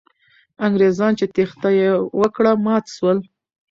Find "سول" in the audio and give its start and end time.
2.95-3.17